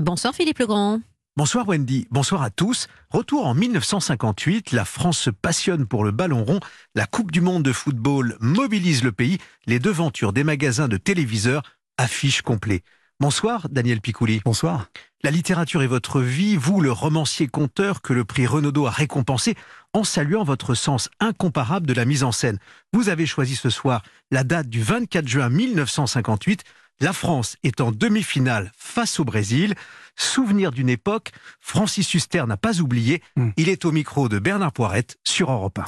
Bonsoir 0.00 0.34
Philippe 0.34 0.60
Legrand. 0.60 1.00
Bonsoir 1.36 1.68
Wendy, 1.68 2.08
bonsoir 2.10 2.42
à 2.42 2.48
tous. 2.48 2.86
Retour 3.10 3.46
en 3.46 3.52
1958, 3.52 4.72
la 4.72 4.86
France 4.86 5.18
se 5.18 5.28
passionne 5.28 5.84
pour 5.84 6.04
le 6.04 6.10
ballon 6.10 6.42
rond, 6.42 6.58
la 6.94 7.04
Coupe 7.04 7.30
du 7.30 7.42
Monde 7.42 7.64
de 7.64 7.72
football 7.74 8.34
mobilise 8.40 9.04
le 9.04 9.12
pays, 9.12 9.36
les 9.66 9.78
devantures 9.78 10.32
des 10.32 10.42
magasins 10.42 10.88
de 10.88 10.96
téléviseurs 10.96 11.62
affichent 11.98 12.40
complet. 12.40 12.82
Bonsoir 13.20 13.68
Daniel 13.68 14.00
Picouli. 14.00 14.40
Bonsoir. 14.42 14.86
La 15.22 15.30
littérature 15.30 15.82
est 15.82 15.86
votre 15.86 16.22
vie, 16.22 16.56
vous 16.56 16.80
le 16.80 16.90
romancier 16.90 17.46
conteur 17.46 18.00
que 18.00 18.14
le 18.14 18.24
prix 18.24 18.46
Renaudot 18.46 18.86
a 18.86 18.90
récompensé 18.90 19.54
en 19.92 20.02
saluant 20.02 20.44
votre 20.44 20.74
sens 20.74 21.10
incomparable 21.20 21.86
de 21.86 21.92
la 21.92 22.06
mise 22.06 22.24
en 22.24 22.32
scène. 22.32 22.58
Vous 22.94 23.10
avez 23.10 23.26
choisi 23.26 23.54
ce 23.54 23.68
soir 23.68 24.02
la 24.30 24.44
date 24.44 24.70
du 24.70 24.82
24 24.82 25.28
juin 25.28 25.50
1958. 25.50 26.64
La 27.02 27.14
France 27.14 27.56
est 27.62 27.80
en 27.80 27.92
demi-finale 27.92 28.72
face 28.76 29.20
au 29.20 29.24
Brésil. 29.24 29.74
Souvenir 30.16 30.70
d'une 30.70 30.90
époque, 30.90 31.30
Francis 31.58 32.12
Huster 32.12 32.44
n'a 32.46 32.58
pas 32.58 32.80
oublié. 32.80 33.22
Hmm. 33.36 33.50
Il 33.56 33.70
est 33.70 33.86
au 33.86 33.92
micro 33.92 34.28
de 34.28 34.38
Bernard 34.38 34.72
Poirette 34.72 35.16
sur 35.24 35.50
Europe 35.50 35.78
1. 35.78 35.84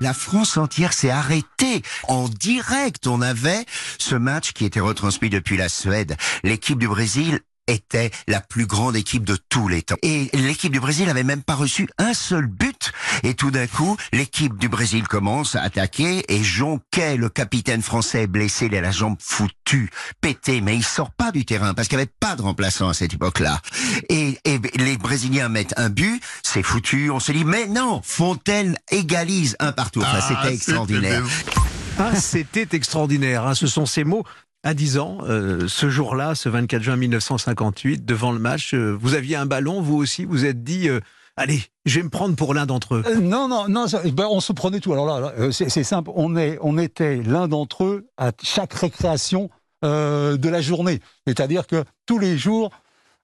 La 0.00 0.12
France 0.12 0.56
entière 0.56 0.92
s'est 0.92 1.10
arrêtée. 1.10 1.82
En 2.08 2.28
direct, 2.28 3.06
on 3.06 3.20
avait 3.20 3.64
ce 3.98 4.16
match 4.16 4.52
qui 4.52 4.64
était 4.64 4.80
retransmis 4.80 5.30
depuis 5.30 5.56
la 5.56 5.68
Suède. 5.68 6.16
L'équipe 6.42 6.78
du 6.78 6.88
Brésil 6.88 7.38
était 7.68 8.10
la 8.26 8.40
plus 8.40 8.66
grande 8.66 8.96
équipe 8.96 9.24
de 9.24 9.36
tous 9.48 9.68
les 9.68 9.82
temps. 9.82 9.96
Et 10.02 10.30
l'équipe 10.32 10.72
du 10.72 10.80
Brésil 10.80 11.08
avait 11.08 11.22
même 11.22 11.42
pas 11.42 11.54
reçu 11.54 11.88
un 11.98 12.14
seul 12.14 12.46
but. 12.46 12.92
Et 13.22 13.34
tout 13.34 13.50
d'un 13.50 13.66
coup, 13.66 13.96
l'équipe 14.12 14.56
du 14.58 14.68
Brésil 14.68 15.06
commence 15.06 15.54
à 15.54 15.62
attaquer 15.62 16.24
et 16.28 16.42
Jonquet, 16.42 17.16
le 17.16 17.28
capitaine 17.28 17.82
français, 17.82 18.26
blessé, 18.26 18.66
il 18.66 18.76
a 18.76 18.80
la 18.80 18.90
jambe 18.90 19.16
foutue, 19.20 19.90
pété, 20.20 20.60
mais 20.60 20.76
il 20.76 20.84
sort 20.84 21.10
pas 21.10 21.30
du 21.30 21.44
terrain 21.44 21.74
parce 21.74 21.88
qu'il 21.88 21.98
n'y 21.98 22.02
avait 22.02 22.12
pas 22.18 22.36
de 22.36 22.42
remplaçant 22.42 22.88
à 22.88 22.94
cette 22.94 23.14
époque-là. 23.14 23.60
Et, 24.08 24.38
et 24.44 24.58
les 24.76 24.96
Brésiliens 24.96 25.48
mettent 25.48 25.74
un 25.76 25.90
but, 25.90 26.22
c'est 26.42 26.62
foutu, 26.62 27.10
on 27.10 27.20
se 27.20 27.32
dit, 27.32 27.44
mais 27.44 27.66
non, 27.66 28.00
Fontaine 28.02 28.76
égalise 28.90 29.56
un 29.60 29.72
partout. 29.72 30.00
Enfin, 30.00 30.20
c'était 30.20 30.54
extraordinaire. 30.54 31.24
Ah, 31.98 32.14
c'était 32.14 32.68
extraordinaire, 32.76 33.46
hein, 33.46 33.54
ce 33.54 33.66
sont 33.66 33.86
ces 33.86 34.04
mots. 34.04 34.24
À 34.64 34.74
10 34.74 34.98
ans, 34.98 35.18
euh, 35.22 35.68
ce 35.68 35.88
jour-là, 35.88 36.34
ce 36.34 36.48
24 36.48 36.82
juin 36.82 36.96
1958, 36.96 38.04
devant 38.04 38.32
le 38.32 38.40
match, 38.40 38.74
euh, 38.74 38.96
vous 39.00 39.14
aviez 39.14 39.36
un 39.36 39.46
ballon, 39.46 39.80
vous 39.80 39.96
aussi, 39.96 40.24
vous 40.24 40.44
êtes 40.44 40.64
dit, 40.64 40.88
euh, 40.88 40.98
allez, 41.36 41.62
je 41.84 42.00
vais 42.00 42.02
me 42.02 42.08
prendre 42.10 42.34
pour 42.34 42.54
l'un 42.54 42.66
d'entre 42.66 42.96
eux. 42.96 43.04
Non, 43.22 43.46
non, 43.46 43.68
non, 43.68 43.86
ben, 44.12 44.26
on 44.28 44.40
se 44.40 44.52
prenait 44.52 44.80
tout. 44.80 44.92
Alors 44.92 45.20
là, 45.20 45.52
c'est 45.52 45.84
simple, 45.84 46.10
on, 46.16 46.36
est, 46.36 46.58
on 46.60 46.76
était 46.76 47.22
l'un 47.22 47.46
d'entre 47.46 47.84
eux 47.84 48.08
à 48.16 48.32
chaque 48.42 48.74
récréation 48.74 49.48
de 49.84 50.48
la 50.48 50.60
journée. 50.60 50.98
C'est-à-dire 51.28 51.68
que 51.68 51.84
tous 52.04 52.18
les 52.18 52.36
jours, 52.36 52.72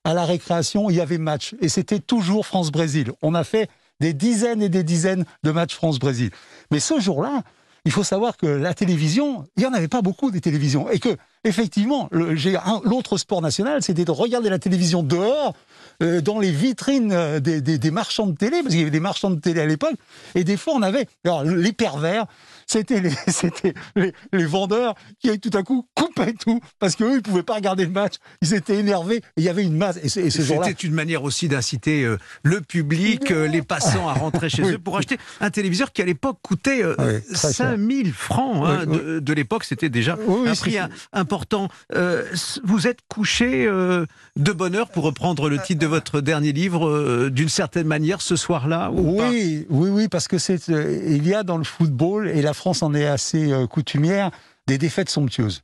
à 0.04 0.14
la 0.14 0.24
récréation, 0.24 0.88
il 0.88 0.96
y 0.96 1.00
avait 1.00 1.18
match. 1.18 1.56
Et 1.60 1.68
c'était 1.68 1.98
toujours 1.98 2.46
France-Brésil. 2.46 3.10
On 3.22 3.34
a 3.34 3.42
fait 3.42 3.68
des 3.98 4.12
dizaines 4.12 4.62
et 4.62 4.68
des 4.68 4.84
dizaines 4.84 5.24
de 5.42 5.50
matchs 5.50 5.74
France-Brésil. 5.74 6.30
Mais 6.70 6.78
ce 6.78 7.00
jour-là, 7.00 7.42
il 7.84 7.92
faut 7.92 8.04
savoir 8.04 8.36
que 8.36 8.46
la 8.46 8.72
télévision, 8.72 9.46
il 9.56 9.60
n'y 9.60 9.66
en 9.66 9.74
avait 9.74 9.88
pas 9.88 10.00
beaucoup 10.00 10.30
des 10.30 10.40
télévisions. 10.40 10.90
Et 10.90 10.98
que, 10.98 11.16
effectivement, 11.44 12.08
l'autre 12.10 13.18
sport 13.18 13.42
national, 13.42 13.82
c'était 13.82 14.06
de 14.06 14.10
regarder 14.10 14.48
la 14.48 14.58
télévision 14.58 15.02
dehors, 15.02 15.54
euh, 16.02 16.20
dans 16.20 16.38
les 16.38 16.50
vitrines 16.50 17.12
euh, 17.12 17.40
des, 17.40 17.90
marchands 17.90 18.26
de 18.26 18.36
télé, 18.36 18.62
parce 18.62 18.70
qu'il 18.70 18.78
y 18.78 18.82
avait 18.82 18.90
des 18.90 19.00
marchands 19.00 19.30
de 19.30 19.38
télé 19.38 19.60
à 19.60 19.66
l'époque. 19.66 19.94
Et 20.34 20.44
des 20.44 20.56
fois, 20.56 20.74
on 20.74 20.82
avait. 20.82 21.06
Les 21.44 21.72
pervers, 21.72 22.26
c'était 22.66 23.00
les, 23.00 23.10
les, 23.96 24.12
les 24.32 24.44
vendeurs 24.44 24.94
qui, 25.20 25.38
tout 25.40 25.56
à 25.56 25.62
coup, 25.62 25.86
coupaient 25.94 26.32
tout, 26.34 26.60
parce 26.78 26.96
qu'eux, 26.96 27.10
ils 27.12 27.16
ne 27.16 27.20
pouvaient 27.20 27.42
pas 27.42 27.54
regarder 27.54 27.84
le 27.84 27.90
match. 27.90 28.14
Ils 28.42 28.54
étaient 28.54 28.76
énervés. 28.76 29.22
Il 29.36 29.44
y 29.44 29.48
avait 29.48 29.62
une 29.64 29.76
masse. 29.76 29.98
Et. 30.02 30.08
C'était 30.30 30.70
une 30.72 30.94
manière 30.94 31.22
aussi 31.24 31.48
d'inciter 31.48 32.02
euh, 32.04 32.18
le 32.42 32.60
public, 32.60 33.30
euh, 33.30 33.46
les 33.46 33.62
passants 33.62 34.08
à 34.08 34.12
rentrer 34.14 34.48
chez 34.48 34.62
Oui. 34.64 34.72
eux 34.74 34.78
pour 34.78 34.96
acheter 34.96 35.18
un 35.40 35.50
téléviseur 35.50 35.92
qui 35.92 36.02
à 36.02 36.04
l'époque 36.04 36.38
coûtait 36.42 36.82
euh, 36.82 36.94
Oui, 36.98 37.34
très 37.34 37.52
cher. 37.52 37.70
5000 37.70 38.12
francs. 38.12 38.64
hein, 38.66 38.84
Oui, 38.86 38.96
de, 38.98 39.18
de 39.20 39.32
l'époque, 39.32 39.64
c'était 39.64 39.88
déjà 39.88 40.16
un 40.46 40.54
prix 40.54 40.76
important. 41.12 41.68
Euh, 41.94 42.24
vous 42.64 42.86
êtes 42.86 43.00
couché 43.08 43.66
de 43.66 44.52
bonne 44.52 44.74
heure 44.74 44.88
pour 44.90 45.04
reprendre 45.04 45.48
le 45.48 45.58
titre 45.58 45.80
de 45.80 45.86
votre 45.86 46.20
dernier 46.20 46.52
livre 46.52 47.28
d'une 47.28 47.48
certaine 47.48 47.86
manière 47.86 48.20
ce 48.20 48.36
soir-là 48.36 48.90
ou 48.90 49.16
pas? 49.18 49.28
Oui, 49.30 49.66
oui, 49.68 49.90
oui, 49.90 50.08
parce 50.08 50.28
que 50.28 50.38
c'est, 50.38 50.68
il 50.68 51.26
y 51.26 51.34
a 51.34 51.42
dans 51.42 51.58
le 51.58 51.64
football, 51.64 52.28
et 52.28 52.42
la 52.42 52.53
France 52.54 52.82
en 52.82 52.94
est 52.94 53.06
assez 53.06 53.52
euh, 53.52 53.66
coutumière, 53.66 54.30
des 54.66 54.78
défaites 54.78 55.10
somptueuses. 55.10 55.62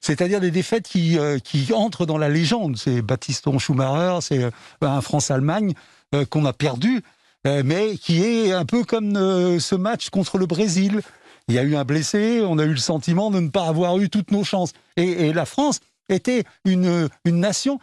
C'est-à-dire 0.00 0.40
des 0.40 0.50
défaites 0.50 0.86
qui, 0.86 1.18
euh, 1.18 1.38
qui 1.38 1.72
entrent 1.72 2.06
dans 2.06 2.18
la 2.18 2.28
légende. 2.28 2.76
C'est 2.76 3.02
Baptiston 3.02 3.58
Schumacher, 3.58 4.18
c'est 4.20 4.44
euh, 4.44 4.50
un 4.80 5.00
France-Allemagne 5.00 5.74
qu'on 6.28 6.44
a 6.44 6.52
perdu, 6.52 7.00
mais 7.46 7.96
qui 7.96 8.22
est 8.22 8.52
un 8.52 8.66
peu 8.66 8.84
comme 8.84 9.14
ce 9.14 9.74
match 9.74 10.10
contre 10.10 10.36
le 10.36 10.44
Brésil. 10.44 11.00
Il 11.48 11.54
y 11.54 11.58
a 11.58 11.62
eu 11.62 11.74
un 11.74 11.84
blessé, 11.84 12.42
on 12.46 12.58
a 12.58 12.64
eu 12.64 12.72
le 12.72 12.76
sentiment 12.76 13.30
de 13.30 13.40
ne 13.40 13.48
pas 13.48 13.66
avoir 13.66 13.96
eu 13.96 14.10
toutes 14.10 14.30
nos 14.30 14.44
chances. 14.44 14.74
Et, 14.98 15.32
la 15.32 15.46
France 15.46 15.80
était 16.10 16.44
une, 16.66 17.08
une 17.24 17.40
nation 17.40 17.80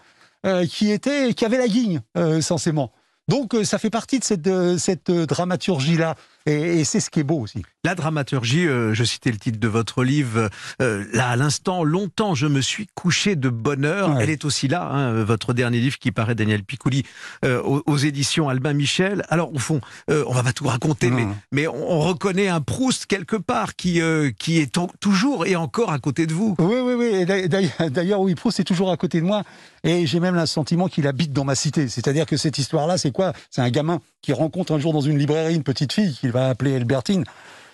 qui, 0.70 0.92
était, 0.92 1.34
qui 1.34 1.44
avait 1.44 1.58
la 1.58 1.68
guigne, 1.68 2.02
censément. 2.42 2.92
Donc 3.28 3.56
ça 3.64 3.80
fait 3.80 3.90
partie 3.90 4.20
de 4.20 4.24
cette, 4.24 4.78
cette 4.78 5.10
dramaturgie-là. 5.10 6.14
Et, 6.46 6.80
et 6.80 6.84
c'est 6.84 7.00
ce 7.00 7.10
qui 7.10 7.20
est 7.20 7.24
beau 7.24 7.40
aussi. 7.40 7.64
La 7.84 7.96
dramaturgie, 7.96 8.68
euh, 8.68 8.94
je 8.94 9.04
citais 9.04 9.32
le 9.32 9.38
titre 9.38 9.60
de 9.60 9.68
votre 9.68 10.04
livre, 10.04 10.50
euh, 10.82 11.06
là 11.14 11.30
à 11.30 11.36
l'instant, 11.36 11.84
longtemps 11.84 12.36
je 12.36 12.48
me 12.48 12.62
suis 12.62 12.88
couché 12.96 13.36
de 13.36 13.50
bonheur. 13.50 14.10
Ouais. 14.16 14.24
Elle 14.24 14.30
est 14.30 14.46
aussi 14.46 14.68
là, 14.68 14.84
hein, 14.90 15.24
votre 15.24 15.54
dernier 15.54 15.80
livre 15.80 15.98
qui 15.98 16.12
paraît, 16.12 16.36
Daniel 16.36 16.64
Picouli, 16.64 17.04
euh, 17.46 17.62
aux, 17.62 17.84
aux 17.86 17.98
éditions 17.98 18.50
Albin 18.50 18.74
Michel. 18.74 19.24
Alors 19.30 19.54
au 19.54 19.60
fond, 19.60 19.80
euh, 20.10 20.24
on 20.28 20.34
va 20.34 20.44
pas 20.44 20.54
tout 20.54 20.68
raconter, 20.68 21.10
mais, 21.10 21.28
mais 21.52 21.68
on, 21.68 21.92
on 21.92 22.00
reconnaît 22.02 22.48
un 22.48 22.62
Proust 22.62 23.06
quelque 23.06 23.36
part 23.36 23.76
qui, 23.76 24.02
euh, 24.02 24.32
qui 24.38 24.60
est 24.60 24.74
to- 24.74 24.92
toujours 25.00 25.46
et 25.46 25.56
encore 25.56 25.92
à 25.92 26.00
côté 26.00 26.26
de 26.26 26.34
vous. 26.34 26.56
Oui, 26.60 26.76
oui, 26.84 26.94
oui. 26.98 27.26
D'ailleurs- 27.26 28.20
oui, 28.22 28.36
Proust 28.36 28.60
est 28.60 28.64
toujours 28.66 28.92
à 28.92 28.98
côté 28.98 29.20
de 29.22 29.26
moi. 29.26 29.44
Et 29.84 30.06
j'ai 30.06 30.20
même 30.20 30.36
le 30.36 30.46
sentiment 30.46 30.88
qu'il 30.90 31.08
habite 31.08 31.32
dans 31.32 31.46
ma 31.46 31.56
cité. 31.56 31.88
C'est-à-dire 31.88 32.26
que 32.26 32.36
cette 32.36 32.58
histoire-là, 32.58 32.98
c'est 32.98 33.12
quoi? 33.12 33.32
C'est 33.50 33.62
un 33.62 33.70
gamin 33.70 34.02
qui 34.22 34.34
rencontre 34.34 34.74
un 34.74 34.80
jour 34.80 34.92
dans 34.92 35.00
une 35.00 35.18
librairie 35.18 35.56
une 35.56 35.64
petite 35.64 35.94
fille 35.94 36.18
qu'il 36.30 36.40
va 36.40 36.50
appeler 36.50 36.76
Albertine, 36.76 37.24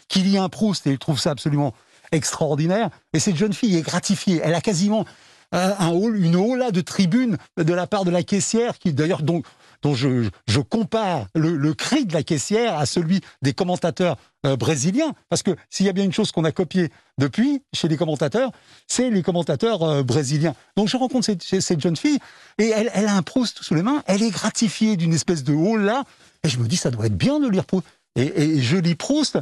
qui 0.08 0.20
lit 0.20 0.38
un 0.38 0.48
Proust 0.48 0.88
et 0.88 0.92
il 0.92 0.98
trouve 0.98 1.20
ça 1.20 1.32
absolument 1.32 1.74
extraordinaire. 2.12 2.90
Et 3.12 3.20
cette 3.20 3.36
jeune 3.36 3.54
fille 3.54 3.76
est 3.76 3.82
gratifiée. 3.82 4.40
Elle 4.44 4.56
a 4.56 4.62
quasiment 4.62 5.06
un 5.52 5.90
hall, 5.90 6.18
une 6.18 6.58
là 6.58 6.72
de 6.72 6.82
tribune 6.82 7.38
de 7.58 7.74
la 7.74 7.88
part 7.88 8.04
de 8.04 8.12
la 8.12 8.24
caissière, 8.24 8.78
qui 8.78 8.94
d'ailleurs 8.94 9.22
donc 9.22 9.46
dont 9.82 9.94
je, 9.94 10.60
compare 10.62 11.28
le, 11.36 11.74
cri 11.74 12.06
de 12.06 12.14
la 12.14 12.24
caissière 12.24 12.78
à 12.78 12.86
celui 12.88 13.22
des 13.44 13.54
commentateurs 13.54 14.18
euh, 14.46 14.56
brésiliens. 14.56 15.14
Parce 15.30 15.44
que 15.44 15.52
s'il 15.70 15.86
y 15.86 15.90
a 15.90 15.94
bien 15.94 16.04
une 16.04 16.14
chose 16.14 16.32
qu'on 16.32 16.44
a 16.44 16.52
copiée 16.52 16.90
depuis 17.20 17.62
chez 17.72 17.88
les 17.88 17.98
commentateurs, 17.98 18.52
c'est 18.88 19.12
les 19.12 19.22
commentateurs 19.22 19.84
euh, 19.84 20.02
brésiliens. 20.02 20.56
Donc 20.76 20.88
je 20.88 20.98
rencontre 20.98 21.26
cette, 21.26 21.82
jeune 21.82 21.96
fille 21.96 22.18
et 22.58 22.70
elle, 22.70 22.90
elle 22.96 23.08
a 23.08 23.16
un 23.16 23.22
Proust 23.22 23.62
sous 23.62 23.76
les 23.76 23.84
mains, 23.84 24.02
elle 24.08 24.24
est 24.24 24.32
gratifiée 24.32 24.98
d'une 24.98 25.14
espèce 25.14 25.44
de 25.44 25.54
haut 25.54 25.78
là, 25.78 26.04
et 26.44 26.50
je 26.50 26.58
me 26.58 26.68
dis 26.68 26.78
ça 26.78 26.90
doit 26.90 27.06
être 27.06 27.18
bien 27.18 27.40
de 27.40 27.48
lire 27.48 27.66
Proust. 27.66 27.86
Et, 28.16 28.42
et 28.42 28.62
je 28.62 28.78
lis 28.78 28.96
Proust 28.96 29.40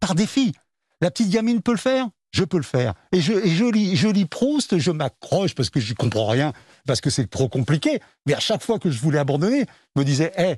par 0.00 0.14
défi. 0.14 0.52
La 1.00 1.10
petite 1.10 1.30
gamine 1.30 1.60
peut 1.60 1.72
le 1.72 1.78
faire, 1.78 2.08
je 2.32 2.44
peux 2.44 2.56
le 2.56 2.62
faire. 2.62 2.94
Et 3.12 3.20
je, 3.20 3.70
lis, 3.70 3.96
je 3.96 4.24
Proust, 4.24 4.78
je 4.78 4.90
m'accroche 4.90 5.54
parce 5.54 5.70
que 5.70 5.80
je 5.80 5.94
comprends 5.94 6.26
rien, 6.26 6.52
parce 6.86 7.00
que 7.00 7.10
c'est 7.10 7.28
trop 7.28 7.48
compliqué. 7.48 8.00
Mais 8.26 8.34
à 8.34 8.40
chaque 8.40 8.62
fois 8.62 8.78
que 8.78 8.90
je 8.90 9.00
voulais 9.00 9.18
abandonner, 9.18 9.66
je 9.94 10.00
me 10.00 10.04
disais, 10.04 10.32
hé, 10.36 10.56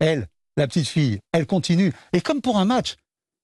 elle, 0.00 0.28
la 0.56 0.66
petite 0.66 0.88
fille, 0.88 1.18
elle 1.32 1.46
continue. 1.46 1.92
Et 2.12 2.20
comme 2.20 2.40
pour 2.40 2.58
un 2.58 2.64
match, 2.64 2.96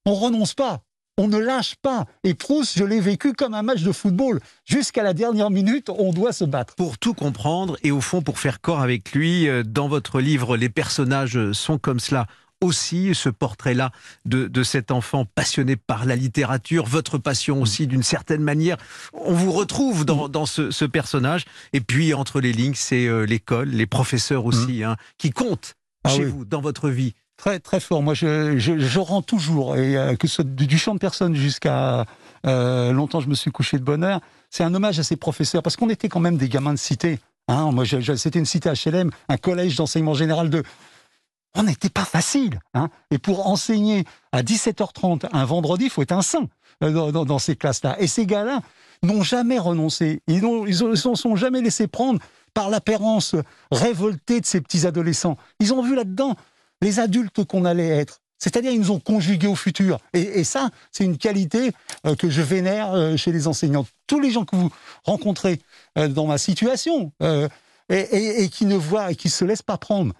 on 0.06 0.14
renonce 0.14 0.54
pas, 0.54 0.82
on 1.16 1.28
ne 1.28 1.38
lâche 1.38 1.76
pas. 1.76 2.06
Et 2.24 2.34
Proust, 2.34 2.76
je 2.76 2.84
l'ai 2.84 3.00
vécu 3.00 3.32
comme 3.32 3.54
un 3.54 3.62
match 3.62 3.82
de 3.82 3.92
football. 3.92 4.40
Jusqu'à 4.64 5.02
la 5.02 5.14
dernière 5.14 5.50
minute, 5.50 5.90
on 5.90 6.12
doit 6.12 6.32
se 6.32 6.44
battre. 6.44 6.74
Pour 6.74 6.98
tout 6.98 7.14
comprendre 7.14 7.76
et 7.82 7.90
au 7.90 8.00
fond 8.00 8.22
pour 8.22 8.38
faire 8.38 8.60
corps 8.60 8.80
avec 8.80 9.12
lui, 9.12 9.48
euh, 9.48 9.62
dans 9.62 9.88
votre 9.88 10.20
livre, 10.20 10.56
les 10.56 10.68
personnages 10.68 11.52
sont 11.52 11.78
comme 11.78 12.00
cela 12.00 12.26
aussi, 12.62 13.14
ce 13.14 13.28
portrait-là 13.28 13.90
de, 14.24 14.46
de 14.46 14.62
cet 14.62 14.90
enfant 14.90 15.24
passionné 15.24 15.76
par 15.76 16.04
la 16.04 16.16
littérature, 16.16 16.86
votre 16.86 17.18
passion 17.18 17.60
aussi 17.60 17.86
d'une 17.86 18.02
certaine 18.02 18.42
manière. 18.42 18.76
On 19.12 19.32
vous 19.32 19.52
retrouve 19.52 20.04
dans, 20.04 20.28
dans 20.28 20.46
ce, 20.46 20.70
ce 20.70 20.84
personnage. 20.84 21.44
Et 21.72 21.80
puis 21.80 22.14
entre 22.14 22.40
les 22.40 22.52
lignes, 22.52 22.74
c'est 22.74 23.06
euh, 23.06 23.24
l'école, 23.24 23.68
les 23.68 23.86
professeurs 23.86 24.44
aussi, 24.46 24.84
hein, 24.84 24.96
qui 25.18 25.30
comptent 25.30 25.74
Ah 26.04 26.10
chez 26.10 26.24
oui. 26.24 26.30
vous, 26.30 26.44
dans 26.44 26.60
votre 26.60 26.88
vie. 26.88 27.14
Très, 27.36 27.58
très 27.58 27.80
fort. 27.80 28.02
Moi, 28.02 28.14
je, 28.14 28.58
je, 28.58 28.78
je 28.78 28.98
rends 29.00 29.22
toujours, 29.22 29.76
et 29.76 29.96
euh, 29.96 30.14
que 30.14 30.28
ce 30.28 30.36
soit 30.36 30.44
du, 30.46 30.66
du 30.66 30.78
champ 30.78 30.94
de 30.94 31.00
personne 31.00 31.34
jusqu'à 31.34 32.04
euh, 32.46 32.92
longtemps, 32.92 33.20
je 33.20 33.28
me 33.28 33.34
suis 33.34 33.50
couché 33.50 33.78
de 33.78 33.84
bonheur. 33.84 34.20
C'est 34.50 34.62
un 34.62 34.72
hommage 34.74 34.98
à 35.00 35.02
ces 35.02 35.16
professeurs, 35.16 35.62
parce 35.62 35.76
qu'on 35.76 35.88
était 35.90 36.08
quand 36.08 36.20
même 36.20 36.36
des 36.36 36.48
gamins 36.48 36.74
de 36.74 36.78
cité. 36.78 37.18
Hein, 37.48 37.72
moi, 37.72 37.84
c'était 37.84 38.38
une 38.38 38.44
cité 38.46 38.70
HLM, 38.70 39.10
un 39.28 39.36
collège 39.36 39.74
d'enseignement 39.76 40.14
général 40.14 40.50
de 40.50 40.62
on 41.54 41.64
n'était 41.64 41.90
pas 41.90 42.04
facile. 42.04 42.60
Hein. 42.74 42.88
Et 43.10 43.18
pour 43.18 43.46
enseigner 43.46 44.04
à 44.32 44.42
17h30 44.42 45.26
un 45.32 45.44
vendredi, 45.44 45.84
il 45.84 45.90
faut 45.90 46.02
être 46.02 46.12
un 46.12 46.22
saint 46.22 46.48
euh, 46.82 47.12
dans, 47.12 47.38
ces 47.38 47.56
classes-là. 47.56 47.96
Et 48.00 48.06
ces 48.06 48.26
gars-là 48.26 48.60
n'ont 49.02 49.22
jamais 49.22 49.58
renoncé. 49.58 50.20
Ils 50.26 50.42
ne 50.42 50.94
se 50.94 51.14
sont 51.14 51.36
jamais 51.36 51.60
laissés 51.60 51.86
prendre 51.86 52.20
par 52.54 52.70
l'apparence 52.70 53.34
révoltée 53.70 54.40
de 54.40 54.46
ces 54.46 54.60
petits 54.60 54.86
adolescents. 54.86 55.36
Ils 55.60 55.72
ont 55.72 55.82
vu 55.82 55.94
là-dedans 55.94 56.36
les 56.80 57.00
adultes 57.00 57.44
qu'on 57.44 57.64
allait 57.64 57.88
être. 57.88 58.20
C'est-à-dire, 58.38 58.72
ils 58.72 58.80
nous 58.80 58.90
ont 58.90 58.98
conjugués 58.98 59.46
au 59.46 59.54
futur. 59.54 59.98
Et, 60.14 60.42
ça, 60.42 60.70
c'est 60.90 61.04
une 61.04 61.16
qualité 61.16 61.70
euh, 62.06 62.16
que 62.16 62.28
je 62.28 62.42
vénère 62.42 62.92
euh, 62.92 63.16
chez 63.16 63.30
les 63.30 63.46
enseignants. 63.46 63.86
Tous 64.08 64.18
les 64.18 64.32
gens 64.32 64.44
que 64.44 64.56
vous 64.56 64.70
rencontrez 65.04 65.60
dans 65.96 66.26
ma 66.26 66.38
situation 66.38 67.12
et, 67.88 68.48
qui 68.48 68.66
ne 68.66 68.74
voient 68.74 69.12
et 69.12 69.14
qui 69.14 69.30
se 69.30 69.44
laissent 69.44 69.62
pas 69.62 69.78
prendre 69.78 70.12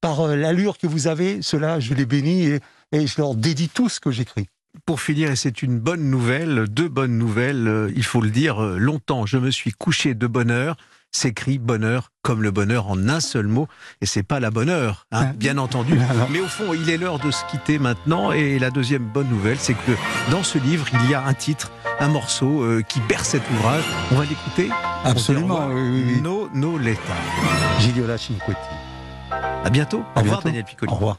par 0.00 0.20
euh, 0.20 0.36
l'allure 0.36 0.78
que 0.78 0.86
vous 0.86 1.06
avez, 1.06 1.42
cela, 1.42 1.80
je 1.80 1.94
les 1.94 2.06
bénis 2.06 2.46
et, 2.46 2.60
et 2.92 3.06
je 3.06 3.14
leur 3.18 3.34
dédie 3.34 3.68
tout 3.68 3.88
ce 3.88 4.00
que 4.00 4.10
j'écris. 4.10 4.46
Pour 4.84 5.00
finir, 5.00 5.30
et 5.30 5.36
c'est 5.36 5.62
une 5.62 5.78
bonne 5.78 6.10
nouvelle, 6.10 6.66
deux 6.68 6.88
bonnes 6.88 7.16
nouvelles, 7.16 7.66
euh, 7.66 7.92
il 7.96 8.04
faut 8.04 8.20
le 8.20 8.30
dire, 8.30 8.62
euh, 8.62 8.76
longtemps 8.78 9.24
je 9.24 9.38
me 9.38 9.50
suis 9.50 9.72
couché 9.72 10.14
de 10.14 10.26
bonheur, 10.26 10.76
s'écrit 11.12 11.58
bonheur 11.58 12.10
comme 12.22 12.42
le 12.42 12.50
bonheur 12.50 12.88
en 12.88 13.08
un 13.08 13.20
seul 13.20 13.46
mot, 13.46 13.68
et 14.02 14.06
c'est 14.06 14.22
pas 14.22 14.38
la 14.38 14.50
bonne 14.50 14.68
heure, 14.68 15.06
hein, 15.12 15.28
ah. 15.30 15.32
bien 15.32 15.56
entendu. 15.56 15.98
Mais 16.30 16.40
au 16.40 16.48
fond, 16.48 16.74
il 16.74 16.90
est 16.90 16.98
l'heure 16.98 17.18
de 17.18 17.30
se 17.30 17.44
quitter 17.50 17.78
maintenant, 17.78 18.32
et 18.32 18.58
la 18.58 18.70
deuxième 18.70 19.04
bonne 19.04 19.28
nouvelle, 19.28 19.58
c'est 19.58 19.74
que 19.74 19.92
dans 20.30 20.42
ce 20.42 20.58
livre, 20.58 20.86
il 20.92 21.10
y 21.10 21.14
a 21.14 21.24
un 21.24 21.34
titre, 21.34 21.72
un 21.98 22.08
morceau 22.08 22.66
qui 22.88 23.00
berce 23.08 23.30
cet 23.30 23.42
ouvrage. 23.50 23.84
On 24.12 24.16
va 24.16 24.24
l'écouter 24.24 24.68
Absolument, 25.04 25.68
oui, 25.68 26.02
oui, 26.06 26.20
No, 26.20 26.50
no 26.52 26.78
Giliola 27.78 28.18
Cinquetti. 28.18 28.85
À 29.66 29.68
bientôt. 29.68 29.98
Au 30.14 30.20
revoir 30.20 30.22
bientôt. 30.22 30.42
Daniel 30.44 30.64
Piccoli. 30.64 30.92
Au 30.92 30.94
revoir. 30.94 31.18